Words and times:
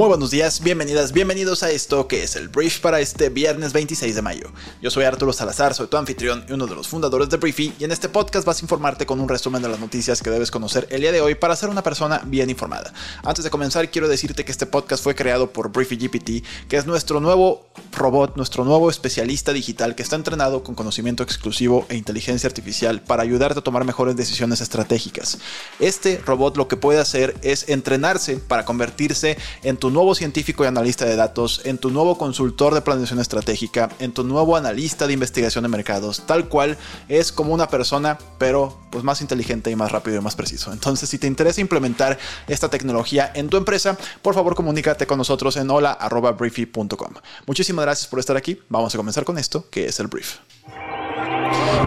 Muy 0.00 0.08
buenos 0.08 0.30
días, 0.30 0.62
bienvenidas, 0.62 1.12
bienvenidos 1.12 1.62
a 1.62 1.70
esto 1.70 2.08
que 2.08 2.22
es 2.22 2.34
el 2.34 2.48
brief 2.48 2.80
para 2.80 3.00
este 3.00 3.28
viernes 3.28 3.74
26 3.74 4.14
de 4.14 4.22
mayo. 4.22 4.50
Yo 4.80 4.90
soy 4.90 5.04
Arturo 5.04 5.34
Salazar, 5.34 5.74
soy 5.74 5.88
tu 5.88 5.98
anfitrión 5.98 6.42
y 6.48 6.54
uno 6.54 6.66
de 6.66 6.74
los 6.74 6.88
fundadores 6.88 7.28
de 7.28 7.36
Briefy 7.36 7.74
y 7.78 7.84
en 7.84 7.92
este 7.92 8.08
podcast 8.08 8.46
vas 8.46 8.62
a 8.62 8.64
informarte 8.64 9.04
con 9.04 9.20
un 9.20 9.28
resumen 9.28 9.60
de 9.60 9.68
las 9.68 9.78
noticias 9.78 10.22
que 10.22 10.30
debes 10.30 10.50
conocer 10.50 10.88
el 10.90 11.02
día 11.02 11.12
de 11.12 11.20
hoy 11.20 11.34
para 11.34 11.54
ser 11.54 11.68
una 11.68 11.82
persona 11.82 12.22
bien 12.24 12.48
informada. 12.48 12.94
Antes 13.22 13.44
de 13.44 13.50
comenzar 13.50 13.90
quiero 13.90 14.08
decirte 14.08 14.42
que 14.42 14.52
este 14.52 14.64
podcast 14.64 15.04
fue 15.04 15.14
creado 15.14 15.52
por 15.52 15.70
Briefy 15.70 15.98
GPT, 15.98 16.46
que 16.66 16.78
es 16.78 16.86
nuestro 16.86 17.20
nuevo 17.20 17.66
robot, 17.92 18.36
nuestro 18.36 18.64
nuevo 18.64 18.88
especialista 18.88 19.52
digital 19.52 19.96
que 19.96 20.02
está 20.02 20.16
entrenado 20.16 20.64
con 20.64 20.74
conocimiento 20.74 21.22
exclusivo 21.22 21.84
e 21.90 21.96
inteligencia 21.96 22.46
artificial 22.46 23.02
para 23.02 23.22
ayudarte 23.22 23.58
a 23.58 23.62
tomar 23.62 23.84
mejores 23.84 24.16
decisiones 24.16 24.62
estratégicas. 24.62 25.36
Este 25.78 26.22
robot 26.24 26.56
lo 26.56 26.68
que 26.68 26.78
puede 26.78 27.00
hacer 27.00 27.36
es 27.42 27.68
entrenarse 27.68 28.36
para 28.36 28.64
convertirse 28.64 29.36
en 29.62 29.76
tu 29.76 29.89
nuevo 29.92 30.14
científico 30.14 30.64
y 30.64 30.66
analista 30.66 31.04
de 31.04 31.16
datos, 31.16 31.62
en 31.64 31.78
tu 31.78 31.90
nuevo 31.90 32.18
consultor 32.18 32.74
de 32.74 32.80
planeación 32.80 33.20
estratégica, 33.20 33.88
en 33.98 34.12
tu 34.12 34.24
nuevo 34.24 34.56
analista 34.56 35.06
de 35.06 35.12
investigación 35.12 35.62
de 35.62 35.68
mercados, 35.68 36.22
tal 36.26 36.48
cual 36.48 36.76
es 37.08 37.32
como 37.32 37.54
una 37.54 37.68
persona, 37.68 38.18
pero 38.38 38.78
pues 38.90 39.04
más 39.04 39.20
inteligente 39.20 39.70
y 39.70 39.76
más 39.76 39.92
rápido 39.92 40.16
y 40.16 40.20
más 40.20 40.36
preciso. 40.36 40.72
Entonces, 40.72 41.08
si 41.08 41.18
te 41.18 41.26
interesa 41.26 41.60
implementar 41.60 42.18
esta 42.48 42.68
tecnología 42.68 43.30
en 43.34 43.48
tu 43.48 43.56
empresa, 43.56 43.96
por 44.22 44.34
favor 44.34 44.54
comunícate 44.54 45.06
con 45.06 45.18
nosotros 45.18 45.56
en 45.56 45.70
hola@briefy.com. 45.70 47.14
Muchísimas 47.46 47.84
gracias 47.84 48.08
por 48.08 48.18
estar 48.18 48.36
aquí. 48.36 48.60
Vamos 48.68 48.94
a 48.94 48.98
comenzar 48.98 49.24
con 49.24 49.38
esto, 49.38 49.68
que 49.70 49.86
es 49.86 50.00
el 50.00 50.08
brief. 50.08 50.38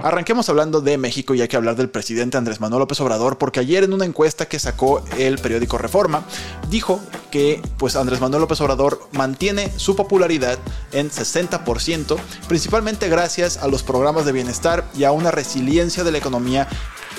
Arranquemos 0.01 0.49
hablando 0.49 0.81
de 0.81 0.97
México 0.97 1.35
y 1.35 1.41
hay 1.41 1.47
que 1.47 1.55
hablar 1.55 1.75
del 1.75 1.89
presidente 1.89 2.37
Andrés 2.37 2.59
Manuel 2.59 2.79
López 2.79 2.99
Obrador 3.01 3.37
porque 3.37 3.59
ayer 3.59 3.83
en 3.83 3.93
una 3.93 4.05
encuesta 4.05 4.47
que 4.47 4.59
sacó 4.59 5.03
el 5.17 5.37
periódico 5.37 5.77
Reforma 5.77 6.23
dijo 6.69 6.99
que 7.31 7.61
pues 7.77 7.95
Andrés 7.95 8.19
Manuel 8.19 8.41
López 8.41 8.59
Obrador 8.61 9.07
mantiene 9.11 9.71
su 9.77 9.95
popularidad 9.95 10.57
en 10.91 11.09
60%, 11.09 12.17
principalmente 12.47 13.09
gracias 13.09 13.57
a 13.57 13.67
los 13.67 13.83
programas 13.83 14.25
de 14.25 14.31
bienestar 14.31 14.83
y 14.95 15.03
a 15.03 15.11
una 15.11 15.31
resiliencia 15.31 16.03
de 16.03 16.11
la 16.11 16.17
economía 16.17 16.67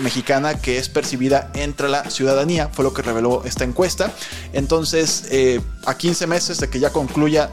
mexicana 0.01 0.61
que 0.61 0.79
es 0.79 0.89
percibida 0.89 1.51
entre 1.55 1.89
la 1.89 2.11
ciudadanía, 2.11 2.69
fue 2.69 2.85
lo 2.85 2.93
que 2.93 3.03
reveló 3.03 3.43
esta 3.45 3.65
encuesta. 3.65 4.13
Entonces, 4.53 5.29
eh, 5.31 5.61
a 5.87 5.97
15 5.97 6.27
meses 6.27 6.59
de 6.59 6.69
que 6.69 6.81
ya 6.81 6.91
concluya 6.91 7.51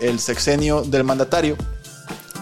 el 0.00 0.18
sexenio 0.18 0.82
del 0.82 1.04
mandatario, 1.04 1.56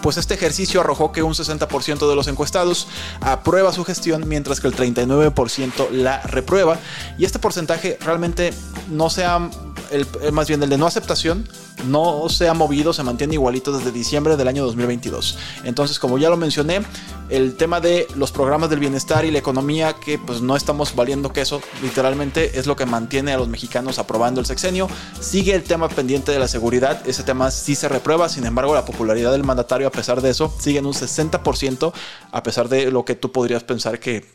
pues 0.01 0.17
este 0.17 0.33
ejercicio 0.33 0.81
arrojó 0.81 1.11
que 1.11 1.23
un 1.23 1.33
60% 1.33 2.09
de 2.09 2.15
los 2.15 2.27
encuestados 2.27 2.87
aprueba 3.21 3.71
su 3.73 3.83
gestión, 3.83 4.27
mientras 4.27 4.59
que 4.59 4.67
el 4.67 4.75
39% 4.75 5.91
la 5.91 6.21
reprueba. 6.21 6.79
Y 7.17 7.25
este 7.25 7.39
porcentaje 7.39 7.97
realmente 8.01 8.53
no 8.89 9.09
sea 9.09 9.49
el, 9.91 10.07
más 10.31 10.47
bien 10.47 10.61
el 10.63 10.69
de 10.69 10.77
no 10.77 10.87
aceptación 10.87 11.47
no 11.85 12.29
se 12.29 12.47
ha 12.47 12.53
movido, 12.53 12.93
se 12.93 13.03
mantiene 13.03 13.33
igualito 13.33 13.75
desde 13.75 13.91
diciembre 13.91 14.37
del 14.37 14.47
año 14.47 14.63
2022. 14.65 15.37
Entonces, 15.63 15.99
como 15.99 16.17
ya 16.17 16.29
lo 16.29 16.37
mencioné, 16.37 16.81
el 17.29 17.55
tema 17.55 17.79
de 17.79 18.07
los 18.15 18.31
programas 18.31 18.69
del 18.69 18.79
bienestar 18.79 19.25
y 19.25 19.31
la 19.31 19.39
economía, 19.39 19.93
que 19.93 20.19
pues 20.19 20.41
no 20.41 20.55
estamos 20.55 20.95
valiendo 20.95 21.31
queso, 21.31 21.61
literalmente 21.81 22.59
es 22.59 22.67
lo 22.67 22.75
que 22.75 22.85
mantiene 22.85 23.33
a 23.33 23.37
los 23.37 23.47
mexicanos 23.47 23.99
aprobando 23.99 24.39
el 24.39 24.45
sexenio. 24.45 24.87
Sigue 25.19 25.55
el 25.55 25.63
tema 25.63 25.89
pendiente 25.89 26.31
de 26.31 26.39
la 26.39 26.47
seguridad, 26.47 27.07
ese 27.07 27.23
tema 27.23 27.51
sí 27.51 27.75
se 27.75 27.87
reprueba, 27.87 28.29
sin 28.29 28.45
embargo, 28.45 28.75
la 28.75 28.85
popularidad 28.85 29.31
del 29.31 29.43
mandatario, 29.43 29.87
a 29.87 29.91
pesar 29.91 30.21
de 30.21 30.29
eso, 30.29 30.53
sigue 30.59 30.79
en 30.79 30.85
un 30.85 30.93
60%, 30.93 31.93
a 32.31 32.43
pesar 32.43 32.69
de 32.69 32.91
lo 32.91 33.05
que 33.05 33.15
tú 33.15 33.31
podrías 33.31 33.63
pensar 33.63 33.99
que 33.99 34.25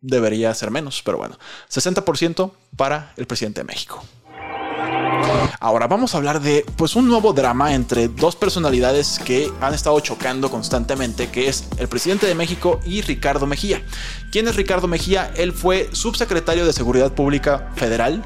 debería 0.00 0.52
ser 0.54 0.70
menos, 0.70 1.02
pero 1.02 1.18
bueno, 1.18 1.38
60% 1.70 2.52
para 2.76 3.12
el 3.16 3.26
presidente 3.26 3.60
de 3.60 3.64
México. 3.64 4.04
Ahora 5.64 5.86
vamos 5.86 6.14
a 6.14 6.18
hablar 6.18 6.42
de 6.42 6.62
pues 6.76 6.94
un 6.94 7.08
nuevo 7.08 7.32
drama 7.32 7.72
entre 7.72 8.08
dos 8.08 8.36
personalidades 8.36 9.18
que 9.18 9.50
han 9.62 9.72
estado 9.72 9.98
chocando 10.00 10.50
constantemente, 10.50 11.30
que 11.30 11.48
es 11.48 11.70
el 11.78 11.88
presidente 11.88 12.26
de 12.26 12.34
México 12.34 12.80
y 12.84 13.00
Ricardo 13.00 13.46
Mejía. 13.46 13.82
¿Quién 14.30 14.46
es 14.46 14.56
Ricardo 14.56 14.88
Mejía? 14.88 15.32
Él 15.36 15.52
fue 15.54 15.88
subsecretario 15.92 16.66
de 16.66 16.74
Seguridad 16.74 17.14
Pública 17.14 17.70
Federal, 17.76 18.22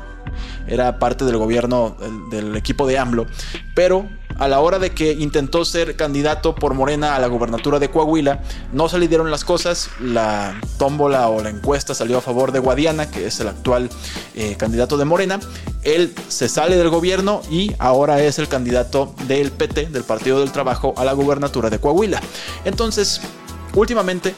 era 0.67 0.99
parte 0.99 1.25
del 1.25 1.37
gobierno 1.37 1.97
del 2.29 2.57
equipo 2.57 2.89
de 2.89 2.99
AMLO, 2.99 3.27
pero 3.73 4.09
a 4.39 4.47
la 4.47 4.61
hora 4.61 4.79
de 4.79 4.91
que 4.91 5.13
intentó 5.13 5.65
ser 5.65 5.97
candidato 5.97 6.55
por 6.55 6.75
Morena 6.75 7.17
a 7.17 7.19
la 7.19 7.27
gubernatura 7.27 7.79
de 7.79 7.91
Coahuila, 7.91 8.43
no 8.73 8.89
se 8.89 8.99
le 8.99 9.09
dieron 9.09 9.31
las 9.31 9.45
cosas, 9.45 9.91
la 10.01 10.61
tómbola 10.79 11.29
o 11.29 11.43
la 11.43 11.51
encuesta 11.51 11.95
salió 11.95 12.19
a 12.19 12.21
favor 12.21 12.53
de 12.53 12.61
Guadiana, 12.61 13.11
que 13.11 13.27
es 13.27 13.41
el 13.41 13.49
actual 13.49 13.91
eh, 14.35 14.57
candidato 14.57 14.97
de 14.97 15.05
Morena, 15.05 15.41
él 15.95 16.15
se 16.29 16.49
sale 16.49 16.77
del 16.77 16.89
gobierno 16.89 17.43
y 17.51 17.73
ahora 17.79 18.23
es 18.23 18.39
el 18.39 18.49
candidato 18.49 19.15
del 19.27 19.51
PT, 19.51 19.87
del 19.87 20.05
Partido 20.05 20.41
del 20.41 20.53
Trabajo, 20.53 20.95
a 20.97 21.05
la 21.05 21.13
gubernatura 21.13 21.71
de 21.71 21.79
Coahuila. 21.79 22.21
Entonces, 22.65 23.21
últimamente 23.75 24.35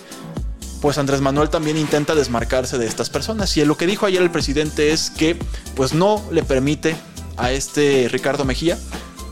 pues 0.80 0.96
Andrés 0.96 1.20
Manuel 1.20 1.50
también 1.50 1.76
intenta 1.76 2.14
desmarcarse 2.14 2.78
de 2.78 2.86
estas 2.86 3.10
personas. 3.10 3.56
Y 3.56 3.64
lo 3.64 3.76
que 3.76 3.86
dijo 3.86 4.06
ayer 4.06 4.22
el 4.22 4.30
presidente 4.30 4.92
es 4.92 5.10
que 5.10 5.36
pues 5.74 5.92
no 5.92 6.22
le 6.30 6.42
permite 6.42 6.96
a 7.36 7.52
este 7.52 8.08
Ricardo 8.10 8.44
Mejía 8.44 8.78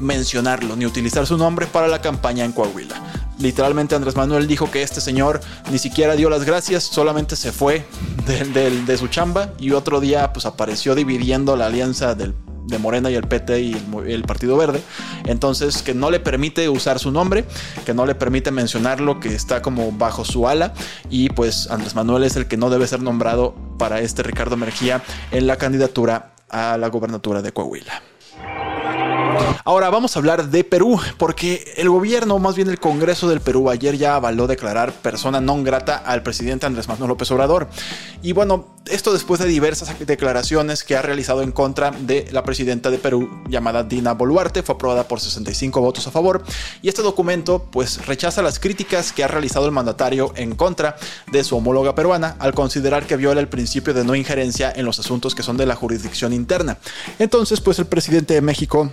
mencionarlo 0.00 0.76
ni 0.76 0.86
utilizar 0.86 1.26
su 1.26 1.36
nombre 1.36 1.66
para 1.66 1.88
la 1.88 2.00
campaña 2.00 2.44
en 2.44 2.52
Coahuila. 2.52 3.02
Literalmente 3.38 3.94
Andrés 3.94 4.16
Manuel 4.16 4.46
dijo 4.46 4.70
que 4.70 4.82
este 4.82 5.00
señor 5.00 5.40
ni 5.70 5.78
siquiera 5.78 6.16
dio 6.16 6.28
las 6.28 6.44
gracias, 6.44 6.84
solamente 6.84 7.36
se 7.36 7.52
fue 7.52 7.84
de, 8.26 8.96
su 8.96 9.08
chamba 9.08 9.52
y 9.58 9.72
otro 9.72 10.00
día 10.00 10.32
pues 10.32 10.44
apareció 10.44 10.94
dividiendo 10.94 11.56
la 11.56 11.66
alianza 11.66 12.14
de 12.14 12.32
Morena 12.78 13.10
y 13.10 13.14
el 13.14 13.26
PT 13.26 13.60
y 13.60 13.76
el, 14.06 14.22
Partido 14.24 14.56
Verde. 14.56 14.82
Entonces, 15.24 15.82
que 15.82 15.94
no 15.94 16.10
le 16.10 16.20
permite 16.20 16.68
usar 16.68 16.98
su 16.98 17.10
nombre, 17.10 17.44
que 17.86 17.94
no 17.94 18.04
le 18.04 18.14
permite 18.14 18.50
mencionarlo, 18.50 19.20
que 19.20 19.34
está 19.34 19.62
como 19.62 19.90
bajo 19.92 20.24
su 20.24 20.46
ala. 20.46 20.74
Y 21.08 21.30
pues 21.30 21.70
Andrés 21.70 21.94
Manuel 21.94 22.24
es 22.24 22.36
el 22.36 22.46
que 22.46 22.58
no 22.58 22.68
debe 22.68 22.86
ser 22.86 23.00
nombrado 23.00 23.54
para 23.78 24.00
este 24.00 24.22
Ricardo 24.22 24.56
Mergía 24.56 25.02
en 25.30 25.46
la 25.46 25.56
candidatura 25.56 26.34
a 26.50 26.76
la 26.76 26.88
gobernatura 26.88 27.40
de 27.40 27.52
Coahuila. 27.52 28.02
Ahora 29.64 29.90
vamos 29.90 30.16
a 30.16 30.18
hablar 30.18 30.50
de 30.50 30.64
Perú, 30.64 30.98
porque 31.18 31.74
el 31.76 31.90
gobierno, 31.90 32.38
más 32.38 32.56
bien 32.56 32.68
el 32.68 32.80
Congreso 32.80 33.28
del 33.28 33.40
Perú, 33.40 33.70
ayer 33.70 33.98
ya 33.98 34.14
avaló 34.14 34.46
declarar 34.46 34.92
persona 34.92 35.40
non 35.40 35.62
grata 35.62 35.96
al 35.96 36.22
presidente 36.22 36.66
Andrés 36.66 36.88
Manuel 36.88 37.08
López 37.08 37.30
Obrador. 37.30 37.68
Y 38.22 38.32
bueno, 38.32 38.66
esto 38.86 39.12
después 39.12 39.40
de 39.40 39.46
diversas 39.46 39.94
declaraciones 39.98 40.84
que 40.84 40.96
ha 40.96 41.02
realizado 41.02 41.42
en 41.42 41.52
contra 41.52 41.90
de 41.90 42.28
la 42.32 42.42
presidenta 42.42 42.90
de 42.90 42.98
Perú, 42.98 43.28
llamada 43.48 43.84
Dina 43.84 44.14
Boluarte, 44.14 44.62
fue 44.62 44.74
aprobada 44.74 45.06
por 45.06 45.20
65 45.20 45.80
votos 45.80 46.06
a 46.06 46.10
favor. 46.10 46.42
Y 46.82 46.88
este 46.88 47.02
documento, 47.02 47.66
pues, 47.70 48.06
rechaza 48.06 48.42
las 48.42 48.58
críticas 48.58 49.12
que 49.12 49.24
ha 49.24 49.28
realizado 49.28 49.66
el 49.66 49.72
mandatario 49.72 50.32
en 50.36 50.54
contra 50.54 50.96
de 51.30 51.44
su 51.44 51.56
homóloga 51.56 51.94
peruana, 51.94 52.36
al 52.38 52.54
considerar 52.54 53.06
que 53.06 53.16
viola 53.16 53.40
el 53.40 53.48
principio 53.48 53.94
de 53.94 54.04
no 54.04 54.14
injerencia 54.14 54.72
en 54.74 54.84
los 54.84 54.98
asuntos 54.98 55.34
que 55.34 55.42
son 55.42 55.56
de 55.56 55.66
la 55.66 55.76
jurisdicción 55.76 56.32
interna. 56.32 56.78
Entonces, 57.18 57.60
pues, 57.60 57.78
el 57.78 57.86
presidente 57.86 58.34
de 58.34 58.40
México 58.40 58.90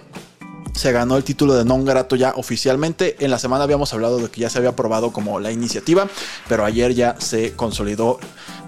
se 0.75 0.91
ganó 0.91 1.16
el 1.18 1.24
título 1.24 1.56
de 1.56 1.63
non 1.63 1.86
grato 1.86 2.16
ya 2.16 2.34
oficialmente. 2.36 3.16
En 3.24 3.31
la 3.31 3.40
semana 3.40 3.63
habíamos 3.63 3.94
hablado 3.94 4.19
de 4.19 4.30
que 4.30 4.41
ya 4.41 4.50
se 4.50 4.58
había 4.58 4.72
aprobado 4.72 5.12
como 5.12 5.40
la 5.40 5.52
iniciativa, 5.52 6.08
pero 6.50 6.66
ayer 6.66 6.94
ya 6.94 7.16
se 7.19 7.53
consolidó 7.53 8.19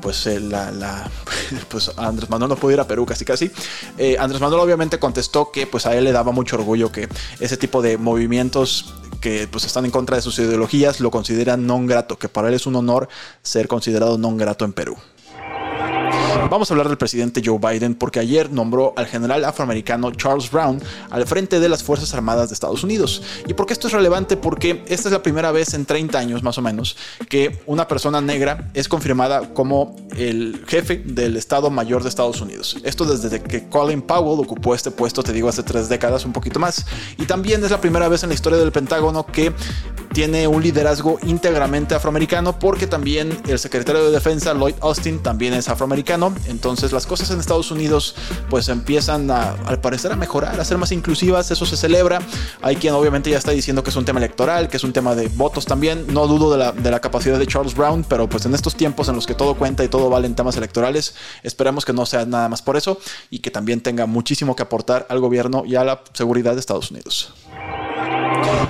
pues 0.02 0.26
eh, 0.28 0.40
la, 0.40 1.10
pues 1.70 1.92
Andrés 1.98 2.30
Manuel 2.30 2.50
no 2.50 2.56
pudo 2.56 2.72
ir 2.72 2.80
a 2.80 2.88
Perú 2.88 3.06
casi 3.06 3.26
casi. 3.26 3.52
Eh, 3.98 4.16
Andrés 4.20 4.42
Manuel 4.42 4.62
obviamente 4.62 5.00
contestó 5.00 5.52
que 5.52 5.68
pues 5.68 5.86
a 5.86 5.96
él 5.96 6.06
le 6.06 6.14
daba 6.14 6.32
mucho 6.32 6.56
orgullo 6.56 6.92
que 6.92 7.10
ese 7.40 7.58
tipo 7.58 7.82
de 7.82 7.98
movimientos 7.98 8.94
que 9.20 9.48
pues 9.52 9.66
están 9.66 9.84
en 9.86 9.92
contra 9.92 10.16
de 10.16 10.22
sus 10.22 10.40
ideologías 10.40 11.00
lo 11.00 11.12
consideran 11.12 11.68
non 11.68 11.88
grato, 11.88 12.18
que 12.18 12.30
para 12.30 12.48
él 12.48 12.54
es 12.54 12.66
un 12.66 12.76
honor 12.76 13.10
ser 13.42 13.68
considerado 13.68 14.18
non 14.18 14.38
grato 14.38 14.64
en 14.64 14.72
Perú. 14.72 14.96
Vamos 16.50 16.72
a 16.72 16.74
hablar 16.74 16.88
del 16.88 16.98
presidente 16.98 17.42
Joe 17.44 17.60
Biden 17.60 17.94
porque 17.94 18.20
ayer 18.20 18.52
nombró 18.52 18.94
al 18.96 19.06
general 19.06 19.44
afroamericano 19.44 20.12
Charles 20.12 20.50
Brown 20.50 20.82
al 21.10 21.28
frente 21.28 21.60
de 21.60 21.68
las 21.68 21.84
Fuerzas 21.84 22.14
Armadas 22.14 22.50
de 22.50 22.54
Estados 22.54 22.84
Unidos. 22.84 23.22
¿Y 23.48 23.54
por 23.54 23.66
qué 23.66 23.74
esto 23.74 23.88
es 23.88 23.94
relevante? 23.94 24.38
Porque 24.38 24.84
esta 24.88 25.10
es 25.10 25.14
la 25.14 25.22
primera 25.22 25.52
vez 25.52 25.74
en 25.74 25.86
30 25.86 26.18
años 26.18 26.44
más 26.44 26.58
o 26.58 26.62
menos 26.62 26.96
que 27.28 27.60
una 27.66 27.88
persona 27.88 28.22
negra 28.22 28.70
es 28.74 28.88
confirmada 28.88 29.54
como 29.54 29.96
el 30.16 30.64
jefe 30.68 31.02
del 31.04 31.36
Estado 31.36 31.70
Mayor 31.70 32.04
de 32.04 32.10
Estados 32.10 32.40
Unidos. 32.40 32.78
Esto 32.84 33.04
desde 33.04 33.42
que 33.42 33.68
Colin 33.68 34.02
Powell 34.02 34.40
ocupó 34.40 34.74
este 34.74 34.92
puesto, 34.92 35.24
te 35.24 35.34
digo, 35.34 35.50
hace 35.50 35.64
tres 35.64 35.90
décadas, 35.90 36.24
un 36.24 36.34
poquito 36.34 36.60
más. 36.60 36.86
Y 37.18 37.26
también 37.26 37.64
es 37.66 37.72
la 37.72 37.82
primera 37.82 38.08
vez 38.08 38.24
en 38.24 38.30
la 38.30 38.36
historia 38.36 38.58
del 38.58 38.72
Pentágono 38.72 39.26
que 39.26 39.54
tiene 40.18 40.48
un 40.48 40.64
liderazgo 40.64 41.20
íntegramente 41.22 41.94
afroamericano 41.94 42.58
porque 42.58 42.88
también 42.88 43.40
el 43.48 43.60
secretario 43.60 44.04
de 44.04 44.10
defensa 44.10 44.56
Lloyd 44.56 44.74
Austin 44.82 45.22
también 45.22 45.54
es 45.54 45.70
afroamericano. 45.70 46.34
Entonces 46.48 46.92
las 46.92 47.06
cosas 47.06 47.30
en 47.30 47.40
Estados 47.40 47.70
Unidos 47.70 48.16
pues 48.50 48.68
empiezan 48.70 49.30
a, 49.30 49.52
al 49.68 49.80
parecer 49.80 50.12
a 50.12 50.16
mejorar, 50.16 50.60
a 50.60 50.66
ser 50.66 50.80
más 50.80 50.92
inclusivas, 50.92 51.52
eso 51.52 51.68
se 51.68 51.78
celebra. 51.78 52.20
Hay 52.64 52.78
quien 52.78 52.96
obviamente 52.96 53.30
ya 53.30 53.38
está 53.38 53.52
diciendo 53.52 53.84
que 53.84 53.92
es 53.92 53.96
un 53.96 54.06
tema 54.06 54.18
electoral, 54.18 54.70
que 54.70 54.78
es 54.78 54.84
un 54.84 54.92
tema 54.92 55.14
de 55.14 55.28
votos 55.28 55.68
también. 55.68 56.08
No 56.12 56.26
dudo 56.26 56.52
de 56.52 56.58
la, 56.58 56.72
de 56.72 56.90
la 56.90 57.00
capacidad 57.00 57.38
de 57.38 57.46
Charles 57.46 57.76
Brown, 57.76 58.04
pero 58.04 58.28
pues 58.28 58.44
en 58.48 58.56
estos 58.56 58.74
tiempos 58.74 59.10
en 59.10 59.16
los 59.16 59.28
que 59.28 59.36
todo 59.36 59.54
cuenta 59.54 59.84
y 59.84 59.88
todo 59.88 60.10
vale 60.10 60.26
en 60.26 60.34
temas 60.34 60.58
electorales, 60.58 61.14
esperemos 61.44 61.86
que 61.86 61.94
no 61.94 62.08
sea 62.08 62.26
nada 62.26 62.50
más 62.50 62.64
por 62.64 62.76
eso 62.76 63.00
y 63.30 63.38
que 63.38 63.52
también 63.52 63.82
tenga 63.82 64.08
muchísimo 64.08 64.56
que 64.56 64.64
aportar 64.64 65.06
al 65.12 65.20
gobierno 65.20 65.62
y 65.64 65.76
a 65.76 65.84
la 65.84 66.02
seguridad 66.14 66.56
de 66.56 66.60
Estados 66.60 66.90
Unidos. 66.90 67.36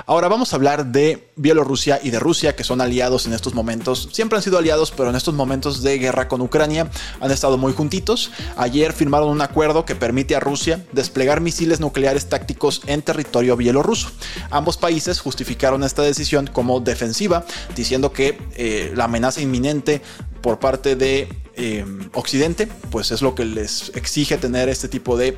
Ahora 0.06 0.28
vamos 0.28 0.52
a 0.52 0.56
hablar 0.56 0.86
de 0.86 1.28
Bielorrusia 1.36 2.00
y 2.02 2.10
de 2.10 2.18
Rusia, 2.18 2.56
que 2.56 2.64
son 2.64 2.80
aliados 2.80 3.26
en 3.26 3.34
estos 3.34 3.54
momentos. 3.54 4.08
Siempre 4.10 4.38
han 4.38 4.42
sido 4.42 4.56
aliados, 4.56 4.90
pero 4.90 5.10
en 5.10 5.16
estos 5.16 5.34
momentos 5.34 5.82
de 5.82 5.98
guerra 5.98 6.28
con 6.28 6.40
Ucrania 6.40 6.90
han 7.20 7.30
estado 7.30 7.58
muy 7.58 7.74
juntitos. 7.74 8.30
Ayer 8.56 8.94
firmaron 8.94 9.28
un 9.28 9.42
acuerdo 9.42 9.84
que 9.84 9.94
permite 9.94 10.34
a 10.34 10.40
Rusia 10.40 10.82
desplegar 10.92 11.40
misiles 11.40 11.80
nucleares 11.80 12.28
tácticos 12.28 12.80
en 12.86 13.02
territorio 13.02 13.56
bielorruso. 13.56 14.10
Ambos 14.50 14.78
países 14.78 15.20
justificaron 15.20 15.84
esta 15.84 16.02
decisión 16.02 16.46
como 16.46 16.80
defensiva, 16.80 17.44
diciendo 17.76 18.12
que 18.12 18.38
eh, 18.56 18.92
la 18.96 19.04
amenaza 19.04 19.42
inminente 19.42 20.00
por 20.40 20.58
parte 20.58 20.96
de 20.96 21.28
eh, 21.56 21.84
Occidente, 22.14 22.68
pues 22.90 23.10
es 23.10 23.20
lo 23.20 23.34
que 23.34 23.44
les 23.44 23.92
exige 23.94 24.38
tener 24.38 24.68
este 24.68 24.88
tipo 24.88 25.16
de 25.16 25.36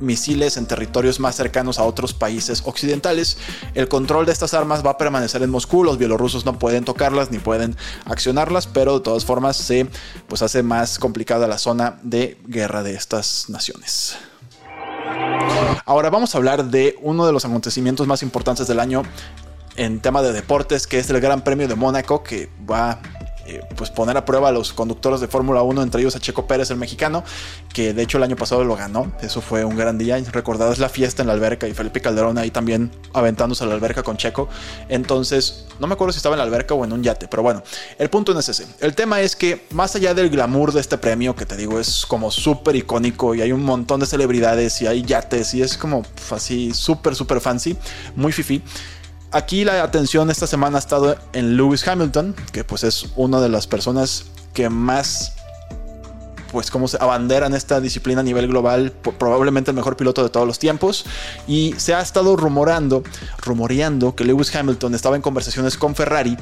misiles 0.00 0.56
en 0.56 0.66
territorios 0.66 1.20
más 1.20 1.36
cercanos 1.36 1.78
a 1.78 1.84
otros 1.84 2.14
países 2.14 2.62
occidentales. 2.64 3.36
El 3.74 3.88
control 3.88 4.26
de 4.26 4.32
estas 4.32 4.54
armas 4.54 4.84
va 4.84 4.92
a 4.92 4.98
permanecer 4.98 5.42
en 5.42 5.50
Moscú, 5.50 5.84
los 5.84 5.98
bielorrusos 5.98 6.44
no 6.44 6.58
pueden 6.58 6.84
tocarlas 6.84 7.30
ni 7.30 7.38
pueden 7.38 7.76
accionarlas, 8.04 8.66
pero 8.66 8.98
de 8.98 9.04
todas 9.04 9.24
formas 9.24 9.56
se 9.56 9.86
pues, 10.28 10.42
hace 10.42 10.62
más 10.62 10.98
complicada 10.98 11.46
la 11.46 11.58
zona 11.58 11.98
de 12.02 12.38
guerra 12.46 12.82
de 12.82 12.94
estas 12.94 13.48
naciones. 13.48 14.16
Ahora 15.84 16.10
vamos 16.10 16.34
a 16.34 16.38
hablar 16.38 16.66
de 16.66 16.96
uno 17.02 17.26
de 17.26 17.32
los 17.32 17.44
acontecimientos 17.44 18.06
más 18.06 18.22
importantes 18.22 18.66
del 18.66 18.80
año 18.80 19.02
en 19.76 20.00
tema 20.00 20.22
de 20.22 20.32
deportes, 20.32 20.86
que 20.86 20.98
es 20.98 21.08
el 21.10 21.20
Gran 21.20 21.42
Premio 21.42 21.68
de 21.68 21.74
Mónaco, 21.74 22.22
que 22.22 22.50
va 22.70 23.00
eh, 23.50 23.60
pues 23.76 23.90
poner 23.90 24.16
a 24.16 24.24
prueba 24.24 24.48
a 24.48 24.52
los 24.52 24.72
conductores 24.72 25.20
de 25.20 25.26
Fórmula 25.28 25.62
1, 25.62 25.82
entre 25.82 26.00
ellos 26.00 26.14
a 26.14 26.20
Checo 26.20 26.46
Pérez, 26.46 26.70
el 26.70 26.76
mexicano, 26.76 27.24
que 27.72 27.92
de 27.92 28.02
hecho 28.02 28.18
el 28.18 28.24
año 28.24 28.36
pasado 28.36 28.62
lo 28.64 28.76
ganó. 28.76 29.10
Eso 29.22 29.40
fue 29.40 29.64
un 29.64 29.76
gran 29.76 29.98
día. 29.98 30.18
Recordad, 30.32 30.70
es 30.72 30.78
la 30.78 30.88
fiesta 30.88 31.22
en 31.22 31.28
la 31.28 31.34
alberca 31.34 31.66
y 31.66 31.74
Felipe 31.74 32.00
Calderón 32.00 32.38
ahí 32.38 32.50
también 32.50 32.90
aventándose 33.12 33.64
a 33.64 33.66
la 33.66 33.74
alberca 33.74 34.02
con 34.02 34.16
Checo. 34.16 34.48
Entonces, 34.88 35.66
no 35.80 35.86
me 35.86 35.94
acuerdo 35.94 36.12
si 36.12 36.18
estaba 36.18 36.34
en 36.34 36.38
la 36.38 36.44
alberca 36.44 36.74
o 36.74 36.84
en 36.84 36.92
un 36.92 37.02
yate, 37.02 37.26
pero 37.28 37.42
bueno, 37.42 37.62
el 37.98 38.08
punto 38.10 38.32
no 38.34 38.40
es 38.40 38.48
ese. 38.48 38.66
El 38.80 38.94
tema 38.94 39.20
es 39.20 39.34
que 39.34 39.66
más 39.70 39.96
allá 39.96 40.14
del 40.14 40.30
glamour 40.30 40.72
de 40.72 40.80
este 40.80 40.98
premio, 40.98 41.34
que 41.34 41.46
te 41.46 41.56
digo 41.56 41.80
es 41.80 42.06
como 42.06 42.30
súper 42.30 42.76
icónico 42.76 43.34
y 43.34 43.42
hay 43.42 43.52
un 43.52 43.64
montón 43.64 44.00
de 44.00 44.06
celebridades 44.06 44.80
y 44.82 44.86
hay 44.86 45.02
yates 45.02 45.54
y 45.54 45.62
es 45.62 45.76
como 45.76 46.04
así 46.30 46.72
súper, 46.72 47.14
súper 47.14 47.40
fancy, 47.40 47.76
muy 48.14 48.32
fifi. 48.32 48.62
Aquí 49.32 49.64
la 49.64 49.82
atención 49.84 50.28
esta 50.28 50.48
semana 50.48 50.78
ha 50.78 50.80
estado 50.80 51.16
en 51.32 51.56
Lewis 51.56 51.86
Hamilton, 51.86 52.34
que 52.52 52.64
pues 52.64 52.82
es 52.82 53.06
una 53.14 53.40
de 53.40 53.48
las 53.48 53.68
personas 53.68 54.24
que 54.52 54.68
más 54.68 55.34
pues 56.50 56.70
como 56.72 56.88
se 56.88 56.98
abanderan 57.00 57.54
esta 57.54 57.80
disciplina 57.80 58.22
a 58.22 58.24
nivel 58.24 58.48
global, 58.48 58.92
probablemente 59.18 59.70
el 59.70 59.76
mejor 59.76 59.96
piloto 59.96 60.24
de 60.24 60.30
todos 60.30 60.48
los 60.48 60.58
tiempos. 60.58 61.06
Y 61.46 61.74
se 61.76 61.94
ha 61.94 62.00
estado 62.00 62.36
rumorando, 62.36 63.04
rumoreando 63.38 64.16
que 64.16 64.24
Lewis 64.24 64.52
Hamilton 64.52 64.96
estaba 64.96 65.14
en 65.14 65.22
conversaciones 65.22 65.76
con 65.76 65.94
Ferrari 65.94 66.36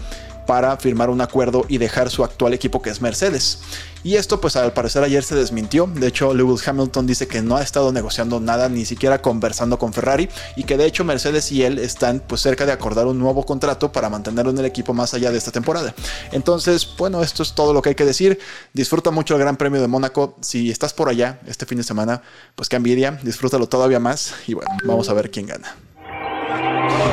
para 0.48 0.78
firmar 0.78 1.10
un 1.10 1.20
acuerdo 1.20 1.66
y 1.68 1.76
dejar 1.76 2.08
su 2.08 2.24
actual 2.24 2.54
equipo 2.54 2.80
que 2.80 2.88
es 2.88 3.02
Mercedes. 3.02 3.58
Y 4.02 4.14
esto 4.16 4.40
pues 4.40 4.56
al 4.56 4.72
parecer 4.72 5.04
ayer 5.04 5.22
se 5.22 5.34
desmintió. 5.34 5.86
De 5.86 6.06
hecho 6.06 6.32
Lewis 6.32 6.66
Hamilton 6.66 7.06
dice 7.06 7.28
que 7.28 7.42
no 7.42 7.58
ha 7.58 7.62
estado 7.62 7.92
negociando 7.92 8.40
nada, 8.40 8.70
ni 8.70 8.86
siquiera 8.86 9.20
conversando 9.20 9.78
con 9.78 9.92
Ferrari 9.92 10.30
y 10.56 10.64
que 10.64 10.78
de 10.78 10.86
hecho 10.86 11.04
Mercedes 11.04 11.52
y 11.52 11.64
él 11.64 11.78
están 11.78 12.22
pues 12.26 12.40
cerca 12.40 12.64
de 12.64 12.72
acordar 12.72 13.06
un 13.06 13.18
nuevo 13.18 13.44
contrato 13.44 13.92
para 13.92 14.08
mantenerlo 14.08 14.50
en 14.50 14.56
el 14.56 14.64
equipo 14.64 14.94
más 14.94 15.12
allá 15.12 15.30
de 15.30 15.36
esta 15.36 15.52
temporada. 15.52 15.94
Entonces 16.32 16.88
bueno 16.96 17.22
esto 17.22 17.42
es 17.42 17.52
todo 17.52 17.74
lo 17.74 17.82
que 17.82 17.90
hay 17.90 17.94
que 17.94 18.06
decir. 18.06 18.38
Disfruta 18.72 19.10
mucho 19.10 19.34
el 19.34 19.40
Gran 19.40 19.58
Premio 19.58 19.82
de 19.82 19.88
Mónaco. 19.88 20.38
Si 20.40 20.70
estás 20.70 20.94
por 20.94 21.10
allá 21.10 21.40
este 21.46 21.66
fin 21.66 21.76
de 21.76 21.84
semana 21.84 22.22
pues 22.54 22.70
que 22.70 22.76
envidia, 22.76 23.20
disfrútalo 23.22 23.68
todavía 23.68 24.00
más 24.00 24.32
y 24.46 24.54
bueno 24.54 24.70
vamos 24.84 25.10
a 25.10 25.12
ver 25.12 25.30
quién 25.30 25.46
gana. 25.46 25.76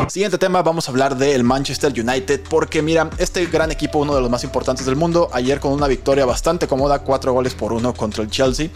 Siguiente 0.07 0.37
tema, 0.37 0.61
vamos 0.61 0.87
a 0.87 0.91
hablar 0.91 1.17
del 1.17 1.43
Manchester 1.43 1.91
United, 1.91 2.41
porque 2.49 2.81
mira, 2.81 3.09
este 3.17 3.47
gran 3.47 3.71
equipo, 3.71 3.99
uno 3.99 4.13
de 4.15 4.21
los 4.21 4.29
más 4.29 4.43
importantes 4.43 4.85
del 4.85 4.95
mundo, 4.95 5.29
ayer 5.33 5.59
con 5.59 5.71
una 5.71 5.87
victoria 5.87 6.25
bastante 6.25 6.67
cómoda, 6.67 6.99
4 6.99 7.33
goles 7.33 7.55
por 7.55 7.73
1 7.73 7.93
contra 7.95 8.23
el 8.23 8.29
Chelsea, 8.29 8.67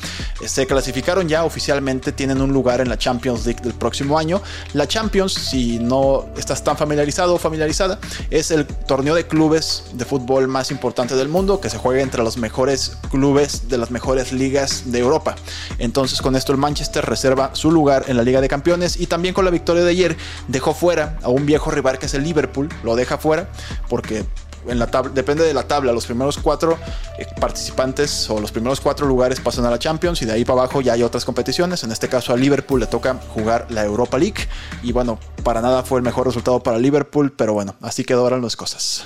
eh, 0.42 0.48
se 0.48 0.66
clasificaron 0.66 1.30
ya 1.30 1.44
oficialmente, 1.44 2.12
tienen 2.12 2.42
un 2.42 2.52
lugar 2.52 2.82
en 2.82 2.90
la 2.90 2.98
Champions 2.98 3.46
League 3.46 3.62
del 3.62 3.74
próximo 3.74 4.18
año. 4.18 4.42
La 4.74 4.88
Champions, 4.88 5.34
si 5.34 5.78
no 5.78 6.26
estás 6.36 6.64
tan 6.64 6.76
familiarizado 6.76 7.36
o 7.36 7.38
familiarizada, 7.38 8.00
es 8.32 8.50
el 8.50 8.66
torneo 8.66 9.14
de 9.14 9.28
clubes 9.28 9.84
de 9.94 10.06
fútbol 10.06 10.48
más 10.48 10.72
importante 10.72 11.16
del 11.16 11.30
mundo, 11.30 11.62
que 11.62 11.70
se 11.70 11.78
juega 11.78 12.02
entre 12.02 12.24
los 12.24 12.38
mejores 12.38 12.98
clubes 13.12 13.70
de 13.70 13.78
las 13.78 13.92
mejores 13.92 14.34
ligas 14.34 14.92
de 14.92 15.00
Europa. 15.00 15.36
Entonces 15.78 16.22
con 16.22 16.36
esto 16.36 16.52
el 16.52 16.58
Manchester 16.58 17.06
reserva 17.06 17.52
su 17.54 17.72
lugar 17.72 18.06
en 18.08 18.18
la 18.18 18.24
Liga 18.24 18.42
de 18.42 18.48
Campeones 18.48 19.00
y 19.00 19.06
también 19.06 19.34
con 19.34 19.46
la 19.46 19.52
victoria 19.52 19.84
de 19.84 19.92
ayer 19.92 20.18
dejó 20.48 20.74
fuera 20.74 21.09
a 21.22 21.30
un 21.30 21.46
viejo 21.46 21.72
rival 21.72 22.00
que 22.00 22.06
es 22.06 22.14
el 22.14 22.24
Liverpool, 22.24 22.70
lo 22.84 22.96
deja 22.96 23.18
fuera 23.18 23.50
porque 23.90 24.26
en 24.68 24.80
la 24.80 24.88
tabla, 24.88 25.12
depende 25.14 25.44
de 25.44 25.54
la 25.54 25.64
tabla, 25.64 25.92
los 25.92 26.06
primeros 26.06 26.38
cuatro 26.38 26.78
eh, 27.18 27.26
participantes 27.40 28.30
o 28.30 28.40
los 28.40 28.52
primeros 28.52 28.82
cuatro 28.82 29.08
lugares 29.08 29.40
pasan 29.40 29.66
a 29.66 29.70
la 29.70 29.80
Champions 29.80 30.22
y 30.22 30.26
de 30.26 30.34
ahí 30.34 30.46
para 30.46 30.62
abajo 30.62 30.82
ya 30.82 30.94
hay 30.94 31.04
otras 31.04 31.26
competiciones. 31.26 31.84
En 31.84 31.92
este 31.92 32.10
caso 32.10 32.34
a 32.34 32.38
Liverpool 32.38 32.80
le 32.80 32.88
toca 32.88 33.16
jugar 33.34 33.68
la 33.70 33.84
Europa 33.84 34.18
League 34.18 34.48
y 34.84 34.92
bueno, 34.92 35.20
para 35.44 35.62
nada 35.62 35.84
fue 35.84 36.00
el 36.00 36.04
mejor 36.04 36.28
resultado 36.28 36.62
para 36.62 36.78
Liverpool, 36.78 37.32
pero 37.32 37.54
bueno, 37.54 37.76
así 37.82 38.04
quedaron 38.04 38.42
las 38.42 38.56
cosas. 38.56 39.06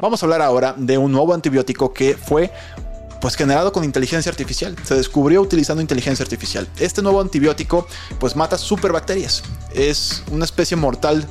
Vamos 0.00 0.22
a 0.22 0.26
hablar 0.26 0.42
ahora 0.42 0.74
de 0.76 0.98
un 0.98 1.12
nuevo 1.12 1.34
antibiótico 1.34 1.92
que 1.92 2.16
fue 2.16 2.52
pues 3.24 3.36
generado 3.36 3.72
con 3.72 3.84
inteligencia 3.84 4.28
artificial. 4.28 4.76
Se 4.82 4.96
descubrió 4.96 5.40
utilizando 5.40 5.80
inteligencia 5.80 6.22
artificial. 6.22 6.68
Este 6.78 7.00
nuevo 7.00 7.22
antibiótico 7.22 7.86
pues 8.20 8.36
mata 8.36 8.58
superbacterias. 8.58 9.42
Es 9.72 10.22
una 10.30 10.44
especie 10.44 10.76
mortal 10.76 11.26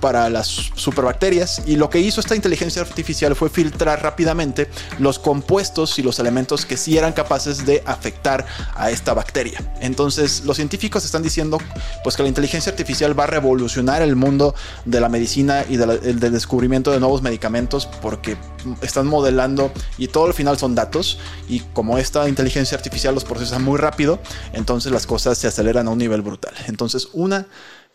para 0.00 0.30
las 0.30 0.46
superbacterias 0.74 1.62
y 1.66 1.76
lo 1.76 1.90
que 1.90 2.00
hizo 2.00 2.20
esta 2.20 2.36
inteligencia 2.36 2.82
artificial 2.82 3.34
fue 3.36 3.50
filtrar 3.50 4.02
rápidamente 4.02 4.68
los 4.98 5.18
compuestos 5.18 5.98
y 5.98 6.02
los 6.02 6.18
elementos 6.18 6.66
que 6.66 6.76
sí 6.76 6.96
eran 6.96 7.12
capaces 7.12 7.66
de 7.66 7.82
afectar 7.86 8.46
a 8.74 8.90
esta 8.90 9.14
bacteria. 9.14 9.60
Entonces 9.80 10.44
los 10.44 10.56
científicos 10.56 11.04
están 11.04 11.22
diciendo 11.22 11.58
pues 12.02 12.16
que 12.16 12.22
la 12.22 12.28
inteligencia 12.28 12.70
artificial 12.70 13.18
va 13.18 13.24
a 13.24 13.28
revolucionar 13.28 14.02
el 14.02 14.16
mundo 14.16 14.54
de 14.84 15.00
la 15.00 15.08
medicina 15.08 15.64
y 15.68 15.76
del 15.76 16.32
descubrimiento 16.32 16.90
de 16.90 17.00
nuevos 17.00 17.22
medicamentos 17.22 17.86
porque 18.00 18.36
están 18.82 19.06
modelando 19.06 19.72
y 19.96 20.08
todo 20.08 20.26
al 20.26 20.34
final 20.34 20.58
son 20.58 20.74
datos 20.74 21.18
y 21.48 21.60
como 21.72 21.98
esta 21.98 22.28
inteligencia 22.28 22.76
artificial 22.76 23.14
los 23.14 23.24
procesa 23.24 23.58
muy 23.58 23.78
rápido, 23.78 24.18
entonces 24.52 24.92
las 24.92 25.06
cosas 25.06 25.38
se 25.38 25.46
aceleran 25.46 25.88
a 25.88 25.90
un 25.90 25.98
nivel 25.98 26.22
brutal. 26.22 26.54
Entonces 26.66 27.08
una 27.12 27.46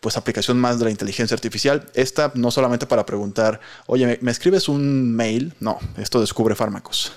pues 0.04 0.18
aplicación 0.18 0.60
más 0.60 0.78
de 0.78 0.84
la 0.84 0.90
inteligencia 0.90 1.34
artificial. 1.34 1.86
Esta 1.94 2.30
no 2.34 2.50
solamente 2.50 2.84
para 2.84 3.06
preguntar, 3.06 3.58
oye, 3.86 4.18
¿me, 4.20 4.30
escribes 4.30 4.68
un 4.68 5.16
mail? 5.16 5.54
No, 5.60 5.78
esto 5.96 6.20
descubre 6.20 6.54
fármacos. 6.54 7.12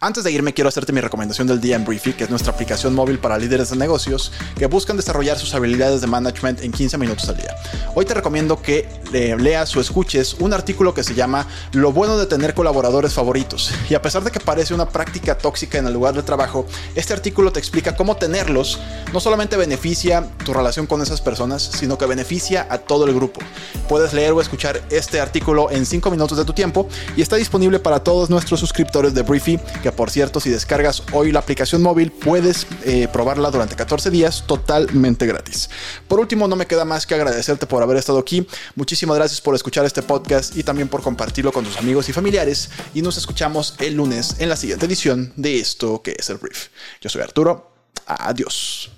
Antes 0.00 0.22
de 0.24 0.32
irme, 0.32 0.52
quiero 0.52 0.68
hacerte 0.68 0.92
mi 0.92 1.00
recomendación 1.00 1.46
del 1.46 1.60
día 1.60 1.76
en 1.76 1.84
Briefy, 1.84 2.12
que 2.12 2.24
es 2.24 2.30
nuestra 2.30 2.52
aplicación 2.52 2.94
móvil 2.94 3.18
para 3.18 3.38
líderes 3.38 3.70
de 3.70 3.76
negocios 3.76 4.32
que 4.56 4.66
buscan 4.66 4.96
desarrollar 4.96 5.38
sus 5.38 5.54
habilidades 5.54 6.00
de 6.02 6.06
management 6.06 6.60
en 6.62 6.72
15 6.72 6.98
minutos 6.98 7.28
al 7.28 7.38
día. 7.38 7.56
Hoy 7.94 8.04
te 8.04 8.12
recomiendo 8.12 8.60
que 8.60 8.86
leas 9.12 9.74
o 9.76 9.80
escuches 9.80 10.34
un 10.34 10.52
artículo 10.52 10.92
que 10.92 11.04
se 11.04 11.14
llama 11.14 11.46
Lo 11.72 11.92
bueno 11.92 12.18
de 12.18 12.26
tener 12.26 12.54
colaboradores 12.54 13.14
favoritos. 13.14 13.72
Y 13.88 13.94
a 13.94 14.02
pesar 14.02 14.24
de 14.24 14.30
que 14.30 14.40
parece 14.40 14.74
una 14.74 14.88
práctica 14.88 15.38
tóxica 15.38 15.78
en 15.78 15.86
el 15.86 15.94
lugar 15.94 16.14
de 16.14 16.22
trabajo, 16.22 16.66
este 16.94 17.12
artículo 17.12 17.52
te 17.52 17.60
explica 17.60 17.96
cómo 17.96 18.16
tenerlos 18.16 18.80
no 19.12 19.20
solamente 19.20 19.56
beneficia 19.56 20.28
tu 20.44 20.52
relación 20.52 20.86
con 20.86 21.00
esas 21.00 21.20
personas, 21.20 21.62
sino 21.62 21.96
que 21.96 22.06
beneficia 22.06 22.66
a 22.68 22.78
todo 22.78 23.06
el 23.06 23.14
grupo. 23.14 23.40
Puedes 23.88 24.12
leer 24.12 24.32
o 24.32 24.40
escuchar 24.40 24.82
este 24.90 25.20
artículo 25.20 25.70
en 25.70 25.86
5 25.86 26.10
minutos 26.10 26.36
de 26.36 26.44
tu 26.44 26.52
tiempo 26.52 26.88
y 27.16 27.22
está 27.22 27.36
disponible 27.36 27.78
para 27.78 28.02
todos 28.02 28.28
nuestros 28.28 28.60
suscriptores 28.60 29.14
de 29.14 29.22
Briefy 29.22 29.60
que 29.82 29.92
por 29.92 30.10
cierto, 30.10 30.40
si 30.40 30.50
descargas 30.50 31.02
hoy 31.12 31.32
la 31.32 31.40
aplicación 31.40 31.82
móvil, 31.82 32.10
puedes 32.10 32.66
eh, 32.84 33.08
probarla 33.12 33.50
durante 33.50 33.76
14 33.76 34.10
días 34.10 34.44
totalmente 34.46 35.26
gratis. 35.26 35.70
Por 36.08 36.20
último, 36.20 36.48
no 36.48 36.56
me 36.56 36.66
queda 36.66 36.84
más 36.84 37.06
que 37.06 37.14
agradecerte 37.14 37.66
por 37.66 37.82
haber 37.82 37.96
estado 37.96 38.18
aquí. 38.18 38.46
Muchísimas 38.74 39.16
gracias 39.16 39.40
por 39.40 39.54
escuchar 39.54 39.84
este 39.84 40.02
podcast 40.02 40.56
y 40.56 40.62
también 40.62 40.88
por 40.88 41.02
compartirlo 41.02 41.52
con 41.52 41.64
tus 41.64 41.76
amigos 41.76 42.08
y 42.08 42.12
familiares. 42.12 42.70
Y 42.94 43.02
nos 43.02 43.16
escuchamos 43.16 43.74
el 43.78 43.94
lunes 43.94 44.36
en 44.38 44.48
la 44.48 44.56
siguiente 44.56 44.86
edición 44.86 45.32
de 45.36 45.58
esto 45.58 46.02
que 46.02 46.16
es 46.18 46.30
el 46.30 46.38
brief. 46.38 46.68
Yo 47.00 47.08
soy 47.08 47.22
Arturo. 47.22 47.70
Adiós. 48.06 48.90